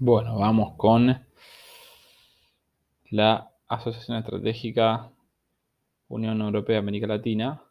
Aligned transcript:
Bueno, 0.00 0.38
vamos 0.38 0.74
con 0.76 1.24
la 3.10 3.50
Asociación 3.68 4.18
Estratégica 4.18 5.10
Unión 6.08 6.40
Europea-América 6.40 7.06
Latina 7.06 7.62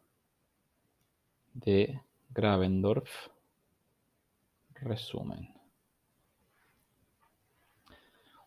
de 1.54 2.00
Gravendorf. 2.30 3.10
Resumen. 4.76 5.54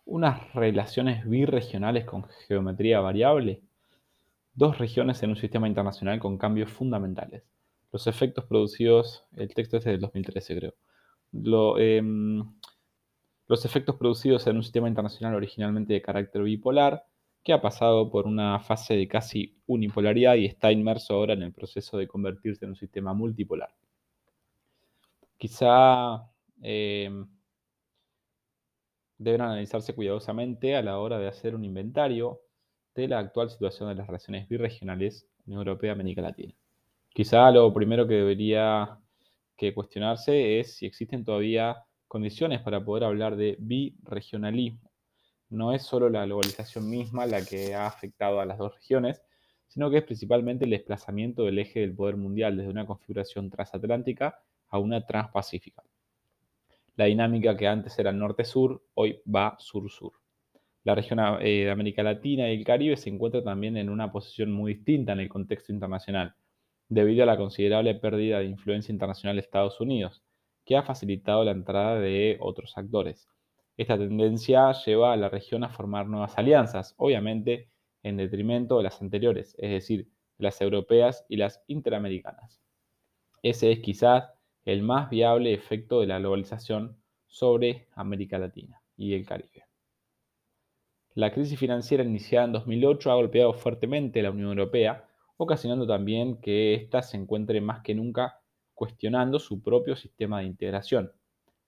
Unas 0.06 0.54
relaciones 0.54 1.28
birregionales 1.28 2.06
con 2.06 2.24
geometría 2.48 3.00
variable. 3.00 3.60
Dos 4.54 4.78
regiones 4.78 5.22
en 5.22 5.30
un 5.30 5.36
sistema 5.36 5.68
internacional 5.68 6.18
con 6.18 6.38
cambios 6.38 6.70
fundamentales. 6.70 7.42
Los 7.92 8.06
efectos 8.06 8.46
producidos, 8.46 9.26
el 9.36 9.52
texto 9.52 9.76
es 9.76 9.84
del 9.84 10.00
2013 10.00 10.56
creo. 10.56 10.74
Lo, 11.32 11.78
em, 11.78 12.42
los 13.46 13.64
efectos 13.64 13.96
producidos 13.96 14.46
en 14.46 14.56
un 14.56 14.62
sistema 14.62 14.88
internacional 14.88 15.34
originalmente 15.34 15.92
de 15.92 16.02
carácter 16.02 16.42
bipolar, 16.42 17.04
que 17.42 17.52
ha 17.52 17.60
pasado 17.60 18.10
por 18.10 18.26
una 18.26 18.58
fase 18.58 18.96
de 18.96 19.06
casi 19.06 19.56
unipolaridad 19.66 20.34
y 20.34 20.46
está 20.46 20.72
inmerso 20.72 21.14
ahora 21.14 21.34
en 21.34 21.42
el 21.42 21.52
proceso 21.52 21.96
de 21.96 22.08
convertirse 22.08 22.64
en 22.64 22.72
un 22.72 22.76
sistema 22.76 23.14
multipolar. 23.14 23.70
Quizá 25.38 26.28
eh, 26.62 27.08
deben 29.18 29.40
analizarse 29.42 29.94
cuidadosamente 29.94 30.74
a 30.74 30.82
la 30.82 30.98
hora 30.98 31.18
de 31.18 31.28
hacer 31.28 31.54
un 31.54 31.64
inventario 31.64 32.40
de 32.94 33.08
la 33.08 33.18
actual 33.20 33.50
situación 33.50 33.88
de 33.90 33.94
las 33.94 34.06
relaciones 34.06 34.48
birregionales 34.48 35.28
Unión 35.46 35.60
Europea-América 35.60 36.22
Latina. 36.22 36.54
Quizá 37.10 37.50
lo 37.50 37.72
primero 37.72 38.06
que 38.06 38.14
debería 38.14 38.98
que 39.56 39.72
cuestionarse 39.72 40.60
es 40.60 40.76
si 40.76 40.86
existen 40.86 41.24
todavía 41.24 41.76
condiciones 42.16 42.62
para 42.62 42.82
poder 42.82 43.04
hablar 43.04 43.36
de 43.36 43.58
birregionalismo. 43.58 44.90
No 45.50 45.74
es 45.74 45.82
solo 45.82 46.08
la 46.08 46.24
globalización 46.24 46.88
misma 46.88 47.26
la 47.26 47.44
que 47.44 47.74
ha 47.74 47.86
afectado 47.86 48.40
a 48.40 48.46
las 48.46 48.56
dos 48.56 48.74
regiones, 48.74 49.22
sino 49.68 49.90
que 49.90 49.98
es 49.98 50.04
principalmente 50.04 50.64
el 50.64 50.70
desplazamiento 50.70 51.44
del 51.44 51.58
eje 51.58 51.80
del 51.80 51.94
poder 51.94 52.16
mundial 52.16 52.56
desde 52.56 52.70
una 52.70 52.86
configuración 52.86 53.50
transatlántica 53.50 54.40
a 54.68 54.78
una 54.78 55.04
transpacífica. 55.04 55.82
La 56.94 57.04
dinámica 57.04 57.54
que 57.54 57.68
antes 57.68 57.98
era 57.98 58.12
norte-sur, 58.12 58.82
hoy 58.94 59.20
va 59.26 59.54
sur-sur. 59.58 60.12
La 60.84 60.94
región 60.94 61.20
eh, 61.42 61.64
de 61.64 61.70
América 61.70 62.02
Latina 62.02 62.50
y 62.50 62.56
el 62.56 62.64
Caribe 62.64 62.96
se 62.96 63.10
encuentra 63.10 63.44
también 63.44 63.76
en 63.76 63.90
una 63.90 64.10
posición 64.10 64.50
muy 64.52 64.72
distinta 64.72 65.12
en 65.12 65.20
el 65.20 65.28
contexto 65.28 65.70
internacional, 65.70 66.34
debido 66.88 67.24
a 67.24 67.26
la 67.26 67.36
considerable 67.36 67.94
pérdida 67.94 68.38
de 68.38 68.46
influencia 68.46 68.90
internacional 68.90 69.36
de 69.36 69.42
Estados 69.42 69.78
Unidos, 69.82 70.22
que 70.66 70.76
ha 70.76 70.82
facilitado 70.82 71.44
la 71.44 71.52
entrada 71.52 71.98
de 71.98 72.36
otros 72.40 72.76
actores. 72.76 73.28
Esta 73.76 73.96
tendencia 73.96 74.72
lleva 74.72 75.12
a 75.12 75.16
la 75.16 75.28
región 75.28 75.64
a 75.64 75.70
formar 75.70 76.08
nuevas 76.08 76.36
alianzas, 76.36 76.94
obviamente 76.98 77.70
en 78.02 78.16
detrimento 78.16 78.76
de 78.76 78.82
las 78.82 79.00
anteriores, 79.00 79.54
es 79.58 79.70
decir, 79.70 80.08
las 80.38 80.60
europeas 80.60 81.24
y 81.28 81.36
las 81.36 81.62
interamericanas. 81.68 82.60
Ese 83.42 83.70
es 83.72 83.80
quizás 83.80 84.32
el 84.64 84.82
más 84.82 85.08
viable 85.08 85.54
efecto 85.54 86.00
de 86.00 86.08
la 86.08 86.18
globalización 86.18 87.00
sobre 87.26 87.86
América 87.94 88.38
Latina 88.38 88.82
y 88.96 89.14
el 89.14 89.24
Caribe. 89.24 89.64
La 91.14 91.32
crisis 91.32 91.58
financiera 91.58 92.02
iniciada 92.02 92.46
en 92.46 92.52
2008 92.52 93.10
ha 93.10 93.14
golpeado 93.14 93.52
fuertemente 93.54 94.20
a 94.20 94.24
la 94.24 94.30
Unión 94.30 94.50
Europea, 94.50 95.08
ocasionando 95.36 95.86
también 95.86 96.40
que 96.40 96.74
ésta 96.74 97.02
se 97.02 97.16
encuentre 97.16 97.60
más 97.60 97.80
que 97.82 97.94
nunca 97.94 98.40
cuestionando 98.76 99.38
su 99.38 99.62
propio 99.62 99.96
sistema 99.96 100.40
de 100.40 100.46
integración. 100.46 101.10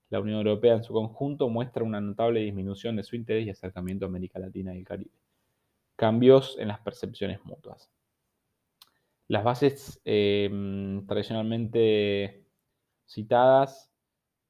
La 0.09 0.19
Unión 0.21 0.37
Europea 0.37 0.75
en 0.75 0.83
su 0.83 0.93
conjunto 0.93 1.49
muestra 1.49 1.83
una 1.83 1.99
notable 1.99 2.39
disminución 2.41 2.95
de 2.95 3.03
su 3.03 3.15
interés 3.15 3.47
y 3.47 3.49
acercamiento 3.49 4.05
a 4.05 4.09
América 4.09 4.39
Latina 4.39 4.73
y 4.73 4.77
el 4.77 4.85
Caribe. 4.85 5.11
Cambios 5.95 6.55
en 6.59 6.67
las 6.67 6.79
percepciones 6.79 7.43
mutuas. 7.43 7.91
Las 9.27 9.43
bases 9.43 9.99
em, 10.05 11.05
tradicionalmente 11.07 12.45
citadas 13.07 13.91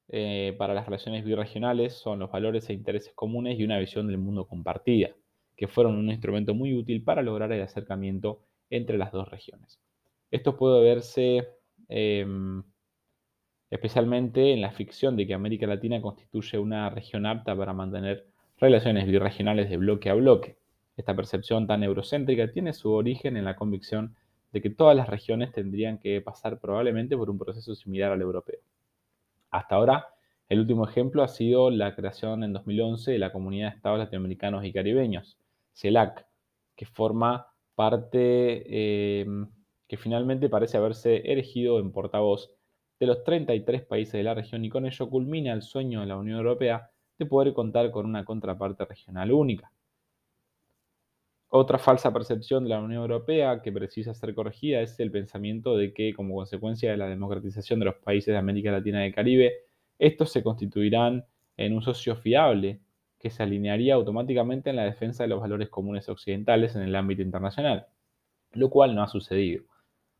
eh, 0.09 0.53
para 0.57 0.73
las 0.73 0.85
relaciones 0.85 1.23
birregionales 1.23 1.93
son 1.93 2.19
los 2.19 2.29
valores 2.29 2.69
e 2.69 2.73
intereses 2.73 3.13
comunes 3.13 3.57
y 3.57 3.63
una 3.63 3.79
visión 3.79 4.07
del 4.07 4.17
mundo 4.17 4.47
compartida, 4.47 5.15
que 5.55 5.67
fueron 5.69 5.95
un 5.95 6.09
instrumento 6.09 6.53
muy 6.53 6.73
útil 6.73 7.03
para 7.03 7.21
lograr 7.21 7.53
el 7.53 7.61
acercamiento 7.61 8.41
entre 8.69 8.97
las 8.97 9.13
dos 9.13 9.29
regiones. 9.29 9.79
Esto 10.29 10.57
puede 10.57 10.81
verse 10.81 11.58
Em, 11.89 12.63
especialmente 13.69 14.53
en 14.53 14.61
la 14.61 14.71
ficción 14.71 15.15
de 15.15 15.27
que 15.27 15.33
América 15.33 15.67
Latina 15.67 16.01
constituye 16.01 16.57
una 16.57 16.89
región 16.89 17.25
apta 17.25 17.55
para 17.55 17.73
mantener 17.73 18.27
relaciones 18.57 19.07
birregionales 19.07 19.69
de 19.69 19.77
bloque 19.77 20.09
a 20.09 20.13
bloque. 20.13 20.57
Esta 20.97 21.15
percepción 21.15 21.67
tan 21.67 21.83
eurocéntrica 21.83 22.51
tiene 22.51 22.73
su 22.73 22.91
origen 22.91 23.37
en 23.37 23.45
la 23.45 23.55
convicción 23.55 24.15
de 24.51 24.61
que 24.61 24.69
todas 24.69 24.95
las 24.95 25.07
regiones 25.07 25.51
tendrían 25.51 25.99
que 25.99 26.21
pasar 26.21 26.59
probablemente 26.59 27.15
por 27.15 27.29
un 27.29 27.37
proceso 27.37 27.75
similar 27.75 28.11
al 28.11 28.21
europeo. 28.21 28.59
Hasta 29.51 29.75
ahora, 29.75 30.07
el 30.49 30.59
último 30.59 30.87
ejemplo 30.87 31.23
ha 31.23 31.27
sido 31.27 31.69
la 31.69 31.95
creación 31.95 32.43
en 32.43 32.53
2011 32.53 33.11
de 33.11 33.19
la 33.19 33.31
Comunidad 33.31 33.69
de 33.69 33.75
Estados 33.75 33.99
Latinoamericanos 33.99 34.65
y 34.65 34.73
Caribeños, 34.73 35.37
CELAC, 35.73 36.25
que 36.75 36.85
forma 36.85 37.47
parte 37.75 39.21
em, 39.21 39.47
que 39.89 39.97
finalmente 39.97 40.49
parece 40.49 40.77
haberse 40.77 41.29
erigido 41.29 41.79
en 41.79 41.91
portavoz 41.91 42.51
de 42.99 43.07
los 43.07 43.23
33 43.23 43.81
países 43.81 44.13
de 44.13 44.23
la 44.23 44.35
región 44.35 44.63
y 44.63 44.69
con 44.69 44.85
ello 44.85 45.09
culmina 45.09 45.51
el 45.51 45.63
sueño 45.63 46.01
de 46.01 46.05
la 46.05 46.15
Unión 46.15 46.37
Europea 46.37 46.91
de 47.17 47.25
poder 47.25 47.53
contar 47.53 47.89
con 47.89 48.05
una 48.05 48.23
contraparte 48.23 48.85
regional 48.85 49.31
única. 49.31 49.71
Otra 51.49 51.79
falsa 51.79 52.13
percepción 52.13 52.63
de 52.63 52.69
la 52.69 52.79
Unión 52.79 53.01
Europea 53.01 53.63
que 53.63 53.71
precisa 53.71 54.13
ser 54.13 54.35
corregida 54.35 54.81
es 54.81 54.99
el 54.99 55.09
pensamiento 55.09 55.75
de 55.75 55.91
que, 55.91 56.13
como 56.13 56.35
consecuencia 56.35 56.91
de 56.91 56.97
la 56.97 57.07
democratización 57.07 57.79
de 57.79 57.85
los 57.85 57.95
países 57.95 58.31
de 58.31 58.37
América 58.37 58.71
Latina 58.71 59.03
y 59.03 59.07
el 59.07 59.15
Caribe, 59.15 59.53
estos 59.97 60.31
se 60.31 60.43
constituirán 60.43 61.25
en 61.57 61.73
un 61.73 61.81
socio 61.81 62.15
fiable 62.15 62.79
que 63.17 63.31
se 63.31 63.41
alinearía 63.41 63.95
automáticamente 63.95 64.69
en 64.69 64.75
la 64.75 64.83
defensa 64.83 65.23
de 65.23 65.29
los 65.29 65.41
valores 65.41 65.69
comunes 65.69 66.07
occidentales 66.09 66.75
en 66.75 66.83
el 66.83 66.95
ámbito 66.95 67.23
internacional, 67.23 67.87
lo 68.51 68.69
cual 68.69 68.93
no 68.93 69.01
ha 69.01 69.07
sucedido 69.07 69.63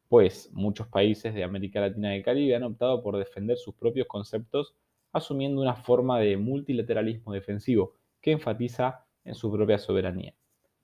pues 0.10 0.50
muchos 0.52 0.88
países 0.88 1.34
de 1.36 1.44
América 1.44 1.80
Latina 1.80 2.14
y 2.14 2.18
el 2.18 2.24
Caribe 2.26 2.56
han 2.56 2.64
optado 2.64 3.02
por 3.02 3.18
defender 3.18 3.58
sus 3.58 3.76
propios 3.76 4.08
conceptos 4.08 4.74
asumiendo 5.14 5.62
una 5.62 5.76
forma 5.76 6.20
de 6.20 6.36
multilateralismo 6.36 7.32
defensivo 7.32 7.94
que 8.20 8.32
enfatiza 8.32 9.06
en 9.24 9.36
su 9.36 9.52
propia 9.52 9.78
soberanía. 9.78 10.34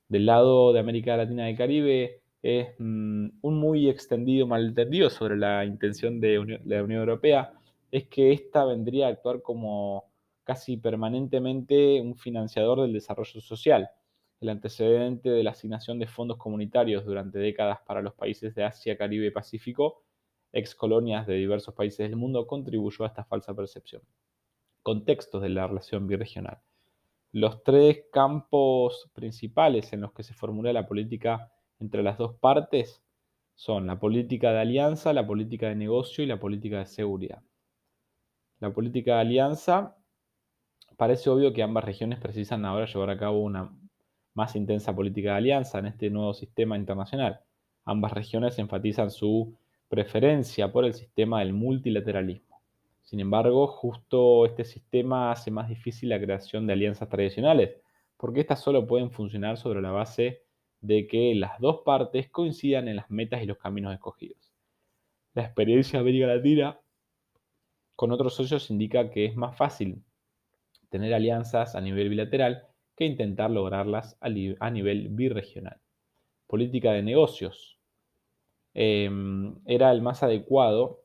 Del 0.08 0.28
lado 0.28 0.72
de 0.72 0.80
América 0.80 1.18
Latina 1.18 1.47
y 1.47 1.52
el 1.52 1.58
Caribe 1.58 2.22
es 2.44 2.69
mm, 2.78 3.30
un 3.41 3.59
muy 3.59 3.90
extendido 3.90 4.46
malentendido 4.46 5.09
sobre 5.09 5.36
la 5.36 5.66
intención 5.66 6.19
de 6.22 6.59
la 6.63 6.84
Unión 6.84 7.00
Europea, 7.00 7.53
es 7.92 8.07
que 8.07 8.31
ésta 8.31 8.63
vendría 8.66 9.07
a 9.07 9.09
actuar 9.09 9.42
como 9.42 10.06
casi 10.44 10.78
permanentemente 10.78 12.00
un 12.00 12.16
financiador 12.16 12.81
del 12.81 12.94
desarrollo 12.94 13.42
social, 13.42 13.90
el 14.45 14.50
antecedente 14.50 15.29
de 15.29 15.44
la 15.44 15.51
asignación 15.51 16.00
de 16.00 16.07
fondos 16.07 16.38
comunitarios 16.38 17.03
durante 17.03 17.39
décadas 17.39 17.79
para 17.85 18.01
los 18.01 18.13
países 18.13 18.53
de 18.56 18.63
Asia, 18.63 18.97
Caribe 18.97 19.28
y 19.28 19.31
Pacífico, 19.31 20.03
ex 20.53 20.75
colonias 20.75 21.28
de 21.28 21.33
diversos 21.33 21.73
países 21.73 22.07
del 22.07 22.16
mundo, 22.16 22.47
contribuyó 22.47 23.03
a 23.03 23.07
esta 23.07 23.25
falsa 23.25 23.56
percepción. 23.56 24.03
Contextos 24.83 25.41
de 25.41 25.50
la 25.50 25.67
relación 25.67 26.07
birregional. 26.07 26.61
Los 27.31 27.63
tres 27.63 28.06
campos 28.13 29.09
principales 29.13 29.91
en 29.91 30.01
los 30.01 30.13
que 30.13 30.23
se 30.23 30.33
formula 30.33 30.72
la 30.72 30.88
política 30.88 31.51
entre 31.79 32.03
las 32.03 32.17
dos 32.17 32.35
partes 32.35 33.03
son 33.56 33.88
la 33.88 34.00
política 34.00 34.51
de 34.51 34.59
alianza, 34.59 35.12
la 35.12 35.25
política 35.25 35.69
de 35.69 35.75
negocio 35.75 36.23
y 36.23 36.27
la 36.27 36.39
política 36.39 36.79
de 36.79 36.85
seguridad. 36.85 37.41
La 38.59 38.72
política 38.72 39.16
de 39.16 39.22
alianza 39.22 39.97
parece 40.97 41.30
obvio 41.30 41.51
que 41.51 41.63
ambas 41.63 41.83
regiones 41.83 42.19
precisan 42.19 42.63
ahora 42.63 42.86
llevar 42.86 43.09
a 43.09 43.18
cabo 43.18 43.39
una 43.39 43.75
más 44.35 44.55
intensa 44.55 44.95
política 44.95 45.31
de 45.31 45.37
alianza 45.37 45.79
en 45.79 45.87
este 45.87 46.09
nuevo 46.11 46.33
sistema 46.33 46.77
internacional. 46.77 47.39
Ambas 47.85 48.13
regiones 48.13 48.59
enfatizan 48.59 49.09
su 49.09 49.55
preferencia 49.89 50.71
por 50.71 50.85
el 50.85 50.93
sistema 50.93 51.39
del 51.39 51.53
multilateralismo. 51.53 52.61
Sin 53.01 53.19
embargo, 53.19 53.67
justo 53.67 54.45
este 54.45 54.65
sistema 54.65 55.31
hace 55.31 55.51
más 55.51 55.69
difícil 55.69 56.09
la 56.09 56.19
creación 56.19 56.67
de 56.67 56.73
alianzas 56.73 57.07
tradicionales, 57.07 57.77
porque 58.17 58.41
éstas 58.41 58.61
solo 58.61 58.85
pueden 58.85 59.09
funcionar 59.09 59.57
sobre 59.57 59.81
la 59.81 59.91
base 59.91 60.43
de 60.81 61.07
que 61.07 61.33
las 61.35 61.59
dos 61.59 61.81
partes 61.85 62.29
coincidan 62.29 62.87
en 62.87 62.97
las 62.97 63.09
metas 63.09 63.41
y 63.41 63.45
los 63.45 63.57
caminos 63.57 63.93
escogidos. 63.93 64.51
La 65.33 65.43
experiencia 65.43 65.99
de 65.99 66.01
América 66.01 66.27
Latina 66.27 66.79
con 67.95 68.11
otros 68.11 68.35
socios 68.35 68.69
indica 68.69 69.09
que 69.09 69.25
es 69.25 69.35
más 69.35 69.55
fácil 69.55 70.03
tener 70.89 71.13
alianzas 71.13 71.75
a 71.75 71.81
nivel 71.81 72.09
bilateral 72.09 72.67
que 72.95 73.06
intentar 73.06 73.51
lograrlas 73.51 74.18
a, 74.21 74.30
nivel 74.30 75.09
birregional. 75.09 75.80
Política 76.47 76.92
de 76.92 77.03
negocios. 77.03 77.77
Em, 78.74 79.56
era 79.65 79.92
el 79.92 80.01
más 80.01 80.24
adecuado, 80.24 81.01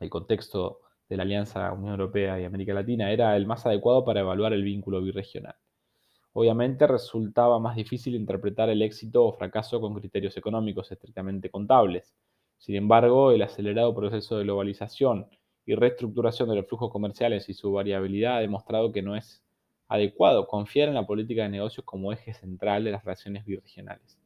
el 0.00 0.10
contexto 0.10 0.80
de 1.08 1.16
la 1.16 1.24
Alianza 1.24 1.72
Unión 1.72 1.92
Europea 1.92 2.40
y 2.40 2.44
América 2.44 2.72
Latina 2.72 3.10
era 3.10 3.36
el 3.36 3.46
más 3.46 3.66
adecuado 3.66 4.04
para 4.04 4.20
evaluar 4.20 4.52
el 4.52 4.62
vínculo 4.62 5.02
birregional. 5.02 5.56
Obviamente 6.32 6.86
resultaba 6.86 7.58
más 7.58 7.74
difícil 7.74 8.14
interpretar 8.14 8.70
el 8.70 8.82
éxito 8.82 9.24
o 9.26 9.32
fracaso 9.32 9.80
con 9.80 9.94
criterios 9.94 10.36
económicos 10.36 10.92
estrictamente 10.92 11.50
contables. 11.50 12.14
Sin 12.58 12.76
embargo, 12.76 13.32
el 13.32 13.42
acelerado 13.42 13.94
proceso 13.94 14.38
de 14.38 14.44
globalización 14.44 15.26
y 15.66 15.74
reestructuración 15.74 16.48
de 16.48 16.56
los 16.56 16.66
flujos 16.66 16.92
comerciales 16.92 17.48
y 17.48 17.54
su 17.54 17.72
variabilidad 17.72 18.36
ha 18.36 18.40
demostrado 18.40 18.92
que 18.92 19.02
no 19.02 19.16
es 19.16 19.42
adecuado 19.90 20.46
confiar 20.46 20.88
en 20.88 20.94
la 20.94 21.04
política 21.04 21.42
de 21.42 21.48
negocios 21.48 21.84
como 21.84 22.12
eje 22.12 22.32
central 22.32 22.84
de 22.84 22.92
las 22.92 23.04
relaciones 23.04 23.44
birregionales. 23.44 24.18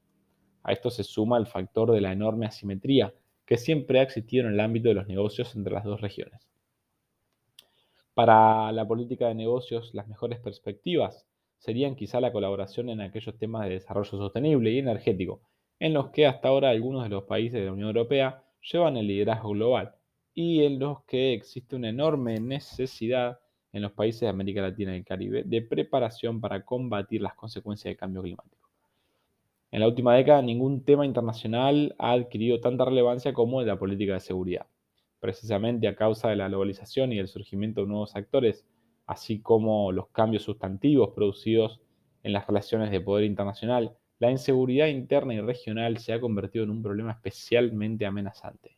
A 0.62 0.72
esto 0.72 0.90
se 0.90 1.02
suma 1.02 1.38
el 1.38 1.46
factor 1.46 1.90
de 1.90 2.02
la 2.02 2.12
enorme 2.12 2.44
asimetría 2.44 3.14
que 3.46 3.56
siempre 3.56 3.98
ha 3.98 4.02
existido 4.02 4.46
en 4.46 4.52
el 4.52 4.60
ámbito 4.60 4.90
de 4.90 4.94
los 4.94 5.08
negocios 5.08 5.56
entre 5.56 5.72
las 5.72 5.84
dos 5.84 6.02
regiones. 6.02 6.46
Para 8.12 8.70
la 8.72 8.86
política 8.86 9.28
de 9.28 9.34
negocios, 9.34 9.94
las 9.94 10.06
mejores 10.06 10.38
perspectivas 10.38 11.26
serían 11.56 11.96
quizá 11.96 12.20
la 12.20 12.30
colaboración 12.30 12.90
en 12.90 13.00
aquellos 13.00 13.38
temas 13.38 13.64
de 13.64 13.72
desarrollo 13.72 14.10
sostenible 14.10 14.70
y 14.70 14.78
energético, 14.78 15.40
en 15.80 15.94
los 15.94 16.10
que 16.10 16.26
hasta 16.26 16.48
ahora 16.48 16.68
algunos 16.68 17.04
de 17.04 17.08
los 17.08 17.24
países 17.24 17.60
de 17.60 17.66
la 17.66 17.72
Unión 17.72 17.88
Europea 17.88 18.44
llevan 18.70 18.98
el 18.98 19.06
liderazgo 19.06 19.50
global 19.50 19.94
y 20.34 20.62
en 20.64 20.78
los 20.78 21.04
que 21.04 21.32
existe 21.32 21.74
una 21.74 21.88
enorme 21.88 22.38
necesidad 22.38 23.38
en 23.74 23.82
los 23.82 23.92
países 23.92 24.22
de 24.22 24.28
América 24.28 24.62
Latina 24.62 24.94
y 24.94 25.00
el 25.00 25.04
Caribe 25.04 25.42
de 25.44 25.60
preparación 25.60 26.40
para 26.40 26.64
combatir 26.64 27.20
las 27.20 27.34
consecuencias 27.34 27.90
del 27.90 27.98
cambio 27.98 28.22
climático. 28.22 28.70
En 29.70 29.80
la 29.80 29.88
última 29.88 30.14
década 30.14 30.40
ningún 30.40 30.84
tema 30.84 31.04
internacional 31.04 31.94
ha 31.98 32.12
adquirido 32.12 32.60
tanta 32.60 32.86
relevancia 32.86 33.34
como 33.34 33.60
la 33.62 33.78
política 33.78 34.14
de 34.14 34.20
seguridad 34.20 34.66
precisamente 35.24 35.88
a 35.88 35.96
causa 35.96 36.28
de 36.28 36.36
la 36.36 36.48
globalización 36.48 37.10
y 37.10 37.18
el 37.18 37.28
surgimiento 37.28 37.80
de 37.80 37.86
nuevos 37.86 38.14
actores, 38.14 38.66
así 39.06 39.40
como 39.40 39.90
los 39.90 40.08
cambios 40.08 40.42
sustantivos 40.42 41.14
producidos 41.14 41.80
en 42.22 42.34
las 42.34 42.46
relaciones 42.46 42.90
de 42.90 43.00
poder 43.00 43.24
internacional, 43.24 43.96
la 44.18 44.30
inseguridad 44.30 44.88
interna 44.88 45.32
y 45.32 45.40
regional 45.40 45.96
se 45.96 46.12
ha 46.12 46.20
convertido 46.20 46.64
en 46.64 46.72
un 46.72 46.82
problema 46.82 47.12
especialmente 47.12 48.04
amenazante. 48.04 48.76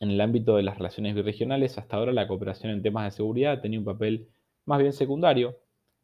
En 0.00 0.10
el 0.10 0.20
ámbito 0.20 0.56
de 0.56 0.62
las 0.62 0.76
relaciones 0.76 1.14
birregionales, 1.14 1.78
hasta 1.78 1.96
ahora 1.96 2.12
la 2.12 2.28
cooperación 2.28 2.72
en 2.72 2.82
temas 2.82 3.04
de 3.04 3.16
seguridad 3.16 3.60
tenido 3.60 3.80
un 3.80 3.86
papel 3.86 4.28
más 4.66 4.80
bien 4.80 4.92
secundario. 4.92 5.58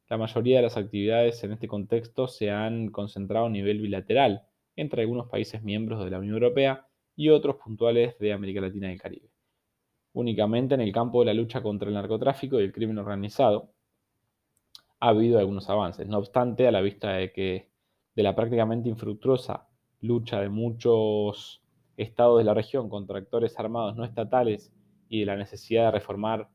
La 0.09 0.17
mayoría 0.17 0.57
de 0.57 0.63
las 0.63 0.77
actividades 0.77 1.43
en 1.45 1.53
este 1.53 1.69
contexto 1.69 2.27
se 2.27 2.51
han 2.51 2.89
concentrado 2.89 3.47
a 3.47 3.51
nivel 3.51 3.81
bilateral 3.81 4.47
entre 4.77 5.03
algunos 5.03 5.29
países 5.29 5.63
miembros 5.63 6.03
de 6.05 6.11
la 6.11 6.19
Unión 6.19 6.35
Europea 6.35 6.87
y 7.17 7.29
otros 7.29 7.57
puntuales 7.57 8.19
de 8.19 8.33
América 8.33 8.63
Latina 8.63 8.89
y 8.89 8.93
el 8.95 9.01
Caribe. 9.01 9.29
Únicamente 10.15 10.75
en 10.75 10.81
el 10.81 10.93
campo 10.93 11.21
de 11.21 11.27
la 11.27 11.35
lucha 11.35 11.63
contra 11.63 11.89
el 11.89 11.95
narcotráfico 11.95 12.61
y 12.61 12.65
el 12.65 12.73
crimen 12.73 12.99
organizado 12.99 13.75
ha 15.01 15.09
habido 15.09 15.39
algunos 15.39 15.69
avances. 15.69 16.07
No 16.07 16.19
obstante, 16.19 16.67
a 16.67 16.71
la 16.71 16.81
vista 16.81 17.13
de 17.15 17.33
que 17.33 17.71
de 18.15 18.23
la 18.23 18.35
prácticamente 18.35 18.89
infructuosa 18.89 19.69
lucha 20.01 20.41
de 20.41 20.49
muchos 20.49 21.62
estados 22.03 22.39
de 22.39 22.45
la 22.45 22.55
región 22.55 22.89
contra 22.89 23.19
actores 23.19 23.59
armados 23.59 23.97
no 23.97 24.05
estatales 24.05 24.73
y 25.09 25.21
de 25.21 25.27
la 25.27 25.37
necesidad 25.37 25.87
de 25.87 25.91
reformar 25.93 26.49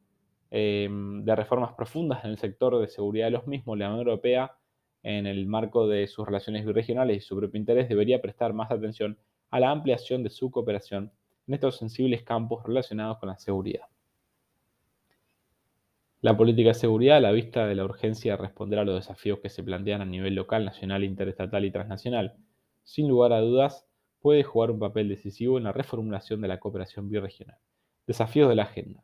em, 0.51 1.23
de 1.23 1.35
reformas 1.35 1.73
profundas 1.73 2.23
en 2.23 2.31
el 2.31 2.38
sector 2.38 2.79
de 2.79 2.88
seguridad 2.88 3.27
de 3.27 3.31
los 3.31 3.47
mismos, 3.47 3.77
la 3.77 3.88
Unión 3.88 4.07
Europea, 4.07 4.55
en 5.03 5.25
el 5.27 5.45
marco 5.47 5.88
de 5.88 6.07
sus 6.07 6.25
relaciones 6.25 6.65
biregionales 6.65 7.17
y 7.17 7.21
su 7.21 7.35
propio 7.38 7.59
interés, 7.59 7.89
debería 7.89 8.21
prestar 8.21 8.53
más 8.53 8.71
atención 8.71 9.17
a 9.51 9.59
la 9.59 9.71
ampliación 9.71 10.23
de 10.23 10.29
su 10.29 10.51
cooperación 10.51 11.11
en 11.47 11.53
estos 11.53 11.77
sensibles 11.77 12.23
campos 12.23 12.63
relacionados 12.65 13.17
con 13.19 13.29
la 13.29 13.38
seguridad. 13.38 13.88
La 16.21 16.35
política 16.35 16.69
de 16.69 16.73
seguridad, 16.73 17.17
a 17.17 17.21
la 17.21 17.31
vista 17.31 17.67
de 17.67 17.75
la 17.75 17.85
urgencia 17.85 18.33
de 18.33 18.41
responder 18.41 18.79
a 18.79 18.83
los 18.83 18.95
desafíos 18.95 19.39
que 19.39 19.49
se 19.49 19.63
plantean 19.63 20.01
a 20.01 20.05
nivel 20.05 20.35
local, 20.35 20.65
nacional, 20.65 21.03
interestatal 21.03 21.63
y 21.63 21.71
transnacional, 21.71 22.35
sin 22.83 23.07
lugar 23.07 23.33
a 23.33 23.39
dudas, 23.39 23.87
puede 24.27 24.44
jugar 24.44 24.71
un 24.71 24.79
papel 24.79 25.07
decisivo 25.07 25.57
en 25.57 25.63
la 25.63 25.71
reformulación 25.71 26.41
de 26.41 26.50
la 26.50 26.59
cooperación 26.59 27.09
birregional. 27.09 27.57
Desafíos 28.06 28.50
de 28.50 28.56
la 28.56 28.63
agenda. 28.63 29.01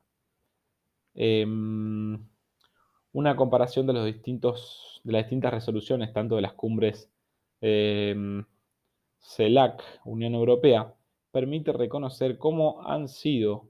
Em, 1.13 2.27
una 3.13 3.37
comparación 3.37 3.87
de, 3.87 3.93
los 3.93 4.05
distintos, 4.05 4.99
de 5.05 5.13
las 5.13 5.23
distintas 5.23 5.53
resoluciones, 5.53 6.11
tanto 6.11 6.35
de 6.35 6.41
las 6.41 6.51
cumbres 6.55 7.09
em, 7.61 8.43
CELAC, 9.21 9.81
Unión 10.03 10.33
Europea, 10.35 10.93
permite 11.31 11.71
reconocer 11.71 12.37
cómo 12.37 12.85
han 12.85 13.07
sido 13.07 13.69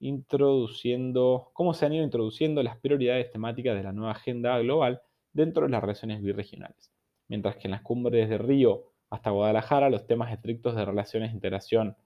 introduciendo, 0.00 1.50
cómo 1.52 1.74
se 1.74 1.84
han 1.84 1.92
ido 1.92 2.04
introduciendo 2.04 2.62
las 2.62 2.78
prioridades 2.78 3.30
temáticas 3.30 3.76
de 3.76 3.82
la 3.82 3.92
nueva 3.92 4.12
agenda 4.12 4.58
global 4.58 5.02
dentro 5.34 5.64
de 5.64 5.68
las 5.68 5.82
relaciones 5.82 6.22
birregionales. 6.22 6.94
Mientras 7.28 7.56
que 7.56 7.68
en 7.68 7.72
las 7.72 7.82
cumbres 7.82 8.30
de 8.30 8.38
Río 8.38 8.93
hasta 9.10 9.30
Guadalajara 9.30 9.90
los 9.90 10.06
temas 10.06 10.32
estrictos 10.32 10.74
de 10.74 10.84
relaciones, 10.84 11.32
integración 11.32 11.96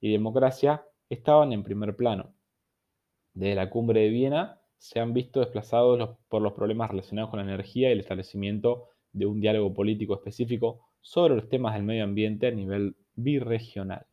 y 0.00 0.12
democracia 0.12 0.84
estaban 1.08 1.52
en 1.52 1.62
primer 1.62 1.96
plano. 1.96 2.34
Desde 3.34 3.54
la 3.54 3.70
cumbre 3.70 4.00
de 4.00 4.08
Viena 4.08 4.60
se 4.76 5.00
han 5.00 5.12
visto 5.12 5.40
desplazados 5.40 6.18
por 6.28 6.42
los 6.42 6.52
problemas 6.52 6.90
relacionados 6.90 7.30
con 7.30 7.38
la 7.38 7.44
energía 7.44 7.88
y 7.88 7.92
el 7.92 8.00
establecimiento 8.00 8.88
de 9.12 9.26
un 9.26 9.40
diálogo 9.40 9.72
político 9.72 10.14
específico 10.14 10.80
sobre 11.00 11.36
los 11.36 11.48
temas 11.48 11.74
del 11.74 11.84
medio 11.84 12.04
ambiente 12.04 12.48
a 12.48 12.50
nivel 12.50 12.96
birregional. 13.14 14.06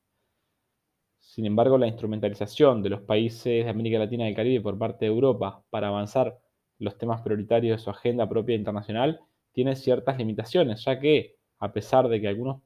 Sin 1.20 1.46
embargo, 1.46 1.78
la 1.78 1.88
instrumentalización 1.88 2.82
de 2.82 2.90
los 2.90 3.02
países 3.02 3.64
de 3.66 3.70
América 3.70 4.00
Latina 4.00 4.26
y 4.26 4.30
el 4.30 4.36
Caribe 4.36 4.62
por 4.62 4.78
parte 4.78 5.06
de 5.06 5.12
Europa 5.12 5.64
para 5.70 5.88
avanzar 5.88 6.40
los 6.80 6.98
temas 6.98 7.22
prioritarios 7.22 7.78
de 7.78 7.84
su 7.84 7.90
agenda 7.90 8.28
propia 8.28 8.56
internacional 8.56 9.22
tiene 9.52 9.76
ciertas 9.76 10.18
limitaciones, 10.18 10.84
ya 10.86 11.00
que, 11.00 11.39
a 11.60 11.72
pesar 11.72 12.08
de 12.08 12.22
que, 12.22 12.28
algunos, 12.28 12.62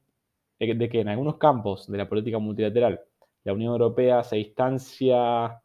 de 0.58 0.88
que 0.88 1.00
en 1.00 1.08
algunos 1.08 1.36
campos 1.38 1.90
de 1.90 1.98
la 1.98 2.08
política 2.08 2.38
multilateral 2.38 3.00
la 3.44 3.52
Unión 3.52 3.72
Europea 3.72 4.24
se 4.24 4.36
distancia 4.36 5.62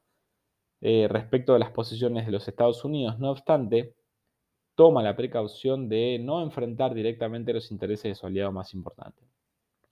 eh, 0.81 1.08
respecto 1.10 1.54
de 1.54 1.60
las 1.60 1.72
posiciones 1.72 2.26
de 2.26 2.31
los 2.31 2.48
Estados 2.48 2.84
Unidos, 2.84 3.20
no 3.20 3.31
obstante, 3.31 3.96
toma 4.76 5.04
la 5.04 5.16
precaución 5.16 5.90
de 5.90 6.20
no 6.22 6.42
enfrentar 6.42 6.94
directamente 6.94 7.54
los 7.54 7.72
intereses 7.72 8.04
de 8.04 8.16
su 8.16 8.26
aliado 8.26 8.52
más 8.52 8.74
importante. 8.74 9.24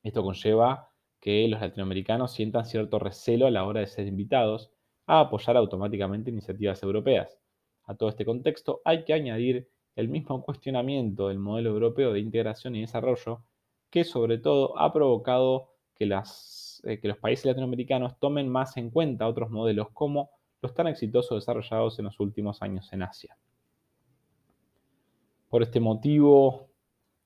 Esto 0.03 0.23
conlleva 0.23 0.91
que 1.19 1.47
los 1.47 1.59
latinoamericanos 1.59 2.31
sientan 2.31 2.65
cierto 2.65 2.99
recelo 2.99 3.47
a 3.47 3.51
la 3.51 3.65
hora 3.65 3.81
de 3.81 3.87
ser 3.87 4.07
invitados 4.07 4.71
a 5.05 5.21
apoyar 5.21 5.57
automáticamente 5.57 6.29
iniciativas 6.29 6.81
europeas. 6.83 7.37
A 7.83 7.95
todo 7.95 8.09
este 8.09 8.25
contexto 8.25 8.81
hay 8.85 9.03
que 9.03 9.13
añadir 9.13 9.69
el 9.97 10.09
mismo 10.09 10.43
cuestionamiento 10.43 11.27
del 11.27 11.39
modelo 11.39 11.71
europeo 11.71 12.13
de 12.13 12.19
integración 12.19 12.75
y 12.75 12.81
desarrollo 12.81 13.41
que 13.89 14.03
sobre 14.03 14.37
todo 14.37 14.77
ha 14.79 14.93
provocado 14.93 15.71
que, 15.95 16.05
eh, 16.05 16.99
que 16.99 17.07
los 17.07 17.17
países 17.17 17.45
latinoamericanos 17.47 18.19
tomen 18.19 18.47
más 18.47 18.77
en 18.77 18.91
cuenta 18.91 19.27
otros 19.27 19.49
modelos 19.49 19.89
como 19.93 20.29
los 20.61 20.75
tan 20.75 20.87
exitosos 20.87 21.41
desarrollados 21.41 21.97
en 21.97 22.05
los 22.05 22.19
últimos 22.19 22.61
años 22.61 22.93
en 22.93 23.01
Asia. 23.01 23.37
Por 25.49 25.63
este 25.63 25.79
motivo, 25.79 26.67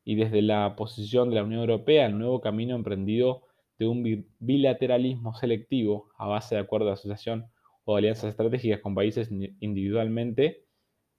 y 0.05 0.15
desde 0.15 0.41
la 0.41 0.75
posición 0.77 1.29
de 1.29 1.35
la 1.35 1.43
Unión 1.43 1.61
Europea, 1.61 2.05
el 2.05 2.17
nuevo 2.17 2.39
camino 2.39 2.75
emprendido 2.75 3.43
de 3.79 3.87
un 3.87 4.25
bilateralismo 4.39 5.33
selectivo 5.33 6.09
a 6.17 6.27
base 6.27 6.55
de 6.55 6.61
acuerdos 6.61 6.87
de 6.87 6.93
asociación 6.93 7.47
o 7.83 7.97
alianzas 7.97 8.29
estratégicas 8.29 8.79
con 8.79 8.95
países 8.95 9.29
individualmente, 9.59 10.63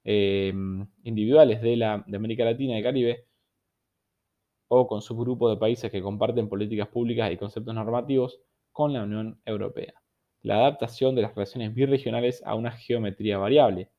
em, 0.04 0.86
individuales 1.04 1.62
de, 1.62 1.76
la, 1.76 1.94
América 1.94 2.44
Latina 2.44 2.78
y 2.78 2.82
Caribe, 2.82 3.26
o 4.68 4.86
con 4.86 5.02
subgrupos 5.02 5.52
de 5.52 5.60
países 5.60 5.90
que 5.90 6.02
comparten 6.02 6.48
políticas 6.48 6.88
públicas 6.88 7.30
y 7.30 7.36
conceptos 7.36 7.74
normativos 7.74 8.40
con 8.72 8.92
la 8.92 9.02
Unión 9.02 9.40
Europea. 9.44 9.94
La 10.40 10.56
adaptación 10.56 11.14
de 11.14 11.22
las 11.22 11.34
relaciones 11.34 11.74
birregionales 11.74 12.42
a 12.44 12.54
una 12.54 12.72
geometría 12.72 13.38
variable, 13.38 13.90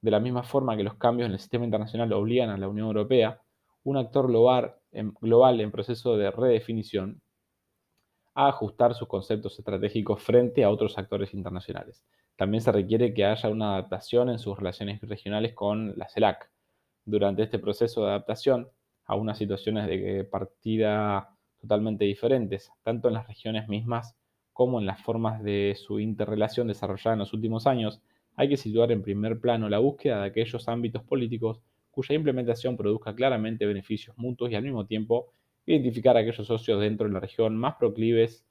de 0.00 0.10
la 0.10 0.20
misma 0.20 0.42
forma 0.42 0.76
que 0.76 0.84
los 0.84 0.94
cambios 0.94 1.26
en 1.26 1.32
el 1.32 1.38
sistema 1.38 1.64
internacional 1.64 2.12
obligan 2.12 2.50
a 2.50 2.56
la 2.56 2.68
Unión 2.68 2.86
Europea, 2.86 3.42
un 3.82 3.96
actor 3.96 4.26
global 4.28 5.60
en, 5.60 5.70
proceso 5.70 6.16
de 6.16 6.30
redefinición, 6.30 7.20
a 8.34 8.48
ajustar 8.48 8.94
sus 8.94 9.08
conceptos 9.08 9.58
estratégicos 9.58 10.22
frente 10.22 10.64
a 10.64 10.70
otros 10.70 10.96
actores 10.98 11.34
internacionales. 11.34 12.04
También 12.40 12.62
se 12.62 12.72
requiere 12.72 13.12
que 13.12 13.26
haya 13.26 13.50
una 13.50 13.72
adaptación 13.74 14.30
en 14.30 14.38
sus 14.38 14.56
relaciones 14.56 14.98
regionales 15.02 15.52
con 15.52 15.92
la 15.98 16.08
CELAC. 16.08 16.50
Durante 17.04 17.42
este 17.42 17.58
proceso 17.58 18.02
de 18.02 18.08
adaptación 18.08 18.66
a 19.04 19.14
unas 19.14 19.36
situaciones 19.36 19.86
de 19.86 20.24
partida 20.24 21.36
totalmente 21.60 22.06
diferentes, 22.06 22.72
tanto 22.82 23.08
en 23.08 23.14
las 23.14 23.28
regiones 23.28 23.68
mismas 23.68 24.16
como 24.54 24.80
en 24.80 24.86
las 24.86 25.02
formas 25.02 25.42
de 25.42 25.74
su 25.76 26.00
interrelación 26.00 26.66
desarrollada 26.68 27.12
en 27.12 27.18
los 27.18 27.34
últimos 27.34 27.66
años, 27.66 28.00
hay 28.36 28.48
que 28.48 28.56
situar 28.56 28.90
en 28.90 29.02
primer 29.02 29.38
plano 29.38 29.68
la 29.68 29.78
búsqueda 29.78 30.22
de 30.22 30.28
aquellos 30.28 30.66
ámbitos 30.66 31.02
políticos 31.02 31.60
cuya 31.90 32.14
implementación 32.14 32.74
produzca 32.74 33.14
claramente 33.14 33.66
beneficios 33.66 34.16
mutuos 34.16 34.50
y 34.50 34.54
al 34.54 34.62
mismo 34.62 34.86
tiempo 34.86 35.30
identificar 35.66 36.16
aquellos 36.16 36.46
socios 36.46 36.80
dentro 36.80 37.06
de 37.06 37.12
la 37.12 37.20
región 37.20 37.54
más 37.58 37.74
proclives 37.78 38.46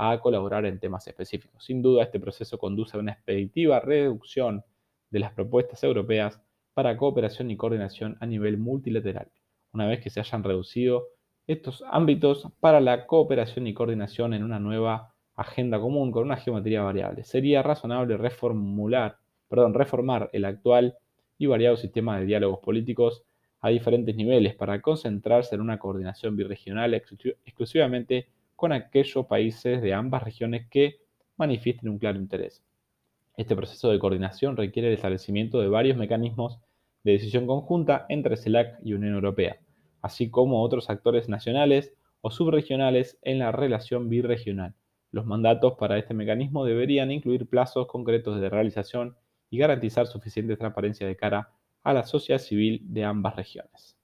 a 0.00 0.18
colaborar 0.18 0.64
en 0.64 0.78
temas 0.78 1.06
específicos. 1.06 1.62
Sin 1.62 1.82
duda, 1.82 2.04
este 2.04 2.18
proceso 2.18 2.56
conduce 2.56 2.96
a 2.96 3.00
una 3.00 3.12
expeditiva 3.12 3.80
reducción 3.80 4.64
de 5.10 5.18
las 5.18 5.32
propuestas 5.32 5.84
europeas 5.84 6.40
para 6.72 6.96
cooperación 6.96 7.50
y 7.50 7.56
coordinación 7.58 8.16
a 8.20 8.26
nivel 8.26 8.56
multilateral, 8.56 9.30
una 9.72 9.86
vez 9.86 10.00
que 10.00 10.08
se 10.08 10.20
hayan 10.20 10.42
reducido 10.42 11.08
estos 11.46 11.84
ámbitos 11.90 12.48
para 12.60 12.80
la 12.80 13.06
cooperación 13.06 13.66
y 13.66 13.74
coordinación 13.74 14.32
en 14.32 14.42
una 14.42 14.58
nueva 14.58 15.14
agenda 15.34 15.78
común 15.78 16.12
con 16.12 16.24
una 16.24 16.36
geometría 16.36 16.82
variable. 16.82 17.24
Sería 17.24 17.62
razonable 17.62 18.16
reformular, 18.16 19.18
perdón, 19.48 19.74
reformar 19.74 20.30
el 20.32 20.46
actual 20.46 20.96
y 21.36 21.46
variado 21.46 21.76
sistema 21.76 22.18
de 22.18 22.24
diálogos 22.26 22.60
políticos 22.60 23.24
a 23.60 23.68
diferentes 23.68 24.16
niveles 24.16 24.54
para 24.54 24.80
concentrarse 24.80 25.54
en 25.54 25.60
una 25.60 25.78
coordinación 25.78 26.36
birregional 26.36 26.94
exclusivamente 26.94 28.28
con 28.60 28.72
aquellos 28.72 29.24
países 29.24 29.80
de 29.80 29.94
ambas 29.94 30.22
regiones 30.22 30.68
que 30.68 31.00
manifiesten 31.38 31.88
un 31.88 31.98
claro 31.98 32.18
interés. 32.18 32.62
Este 33.38 33.56
proceso 33.56 33.90
de 33.90 33.98
coordinación 33.98 34.54
requiere 34.54 34.88
el 34.88 34.94
establecimiento 34.94 35.62
de 35.62 35.68
varios 35.68 35.96
mecanismos 35.96 36.58
de 37.02 37.12
decisión 37.12 37.46
conjunta 37.46 38.04
entre 38.10 38.36
CELAC 38.36 38.78
y 38.84 38.92
Unión 38.92 39.14
Europea, 39.14 39.56
así 40.02 40.28
como 40.28 40.62
otros 40.62 40.90
actores 40.90 41.26
nacionales 41.26 41.94
o 42.20 42.30
subregionales 42.30 43.18
en 43.22 43.38
la 43.38 43.50
relación 43.50 44.10
birregional. 44.10 44.74
Los 45.10 45.24
mandatos 45.24 45.78
para 45.78 45.96
este 45.96 46.12
mecanismo 46.12 46.66
deberían 46.66 47.10
incluir 47.10 47.48
plazos 47.48 47.86
concretos 47.86 48.42
de 48.42 48.50
realización 48.50 49.16
y 49.48 49.56
garantizar 49.56 50.06
suficiente 50.06 50.58
transparencia 50.58 51.06
de 51.06 51.16
cara 51.16 51.48
a 51.82 51.94
la 51.94 52.04
sociedad 52.04 52.38
civil 52.38 52.82
de 52.84 53.04
ambas 53.04 53.36
regiones. 53.36 53.96